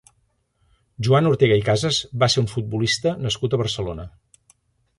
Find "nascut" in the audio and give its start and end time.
3.27-3.53